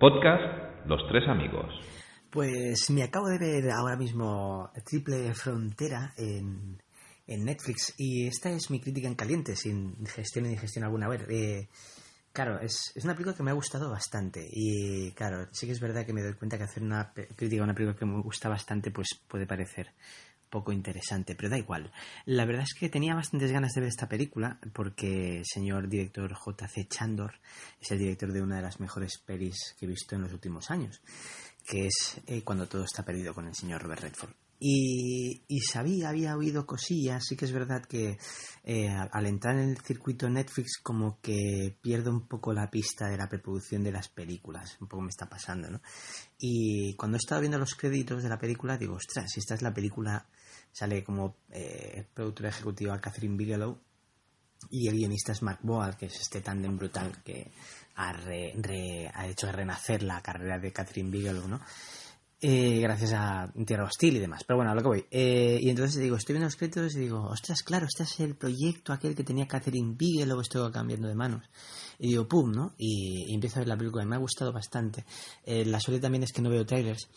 [0.00, 1.74] Podcast Los Tres Amigos.
[2.30, 6.82] Pues me acabo de ver ahora mismo Triple Frontera en,
[7.26, 11.04] en Netflix y esta es mi crítica en caliente, sin gestión ni digestión alguna.
[11.04, 11.68] A ver, eh,
[12.32, 15.80] claro, es, es, una película que me ha gustado bastante y claro, sí que es
[15.80, 18.48] verdad que me doy cuenta que hacer una crítica a una película que me gusta
[18.48, 19.92] bastante pues puede parecer
[20.50, 21.90] poco interesante, pero da igual.
[22.26, 26.32] La verdad es que tenía bastantes ganas de ver esta película porque el señor director
[26.34, 26.86] J.C.
[26.88, 27.34] Chandor
[27.80, 30.70] es el director de una de las mejores pelis que he visto en los últimos
[30.70, 31.00] años,
[31.66, 34.32] que es eh, Cuando todo está perdido con el señor Robert Redford.
[34.62, 38.18] Y, sabía, había oído cosillas, sí que es verdad que
[38.62, 43.16] eh, al entrar en el circuito Netflix como que pierdo un poco la pista de
[43.16, 45.80] la preproducción de las películas, un poco me está pasando, ¿no?
[46.38, 49.62] Y cuando he estado viendo los créditos de la película digo, ostras, si esta es
[49.62, 50.28] la película
[50.72, 53.80] sale como eh, productora ejecutiva Catherine Bigelow
[54.68, 57.50] y el guionista es Mark Boal, que es este tándem brutal que
[57.96, 61.60] ha, re, ha, hecho renacer la carrera de Catherine Bigelow, ¿no?
[62.42, 64.44] Eh, gracias a Tierra Hostil y demás.
[64.44, 65.06] Pero bueno, a lo que voy.
[65.10, 68.34] Eh, y entonces digo, estoy viendo los créditos y digo, ostras, claro, este es el
[68.34, 71.44] proyecto aquel que tenía Catherine Bigelow, estoy cambiando de manos.
[71.98, 72.74] Y digo, pum, ¿no?
[72.78, 75.04] Y, y empiezo a ver la película y me ha gustado bastante.
[75.44, 77.08] Eh, la suerte también es que no veo trailers.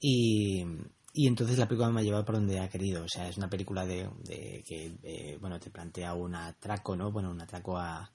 [0.00, 0.64] Y,
[1.12, 3.04] y entonces la película me ha llevado por donde ha querido.
[3.04, 7.12] O sea, es una película de, de que, eh, bueno, te plantea un atraco, ¿no?
[7.12, 8.10] Bueno, un atraco a,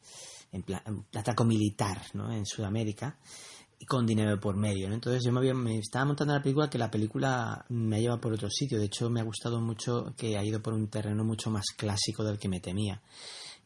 [0.52, 2.34] en plan, un atraco militar, ¿no?
[2.34, 3.20] En Sudamérica
[3.88, 4.96] con dinero por medio, ¿no?
[4.96, 8.22] Entonces yo me, había, me estaba montando la película que la película me ha llevado
[8.22, 8.80] por otro sitio.
[8.80, 12.24] De hecho, me ha gustado mucho que ha ido por un terreno mucho más clásico
[12.24, 13.02] del que me temía.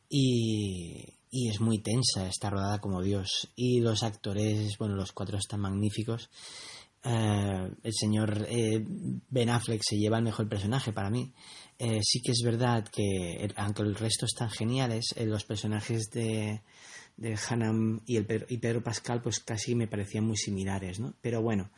[0.09, 3.49] Y, y es muy tensa, está rodada como Dios.
[3.55, 6.29] Y los actores, bueno, los cuatro están magníficos.
[7.05, 8.83] Uh, el señor eh,
[9.29, 11.31] Ben Affleck se lleva el mejor personaje para mí.
[11.77, 16.61] Eh, sí que es verdad que, aunque el resto están geniales, eh, los personajes de,
[17.19, 21.13] de Hannah y, el Pedro, y Pedro Pascal pues casi me parecían muy similares, ¿no?
[21.21, 21.69] Pero bueno,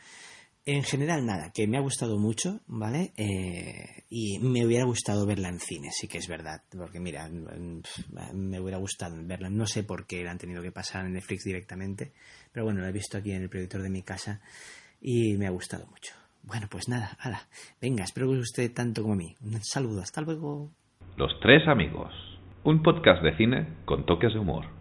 [0.66, 3.14] en general nada, que me ha gustado mucho, ¿vale?
[4.10, 8.78] y me hubiera gustado verla en cine, sí que es verdad, porque mira, me hubiera
[8.78, 12.12] gustado verla, no sé por qué la han tenido que pasar en Netflix directamente,
[12.52, 14.42] pero bueno, la he visto aquí en el proyector de mi casa
[15.02, 16.14] y me ha gustado mucho.
[16.44, 17.42] Bueno, pues nada, hala.
[17.80, 19.36] Venga, espero que os guste tanto como a mí.
[19.42, 20.72] Un saludo, hasta luego.
[21.18, 22.12] Los tres amigos.
[22.64, 24.81] Un podcast de cine con toques de humor.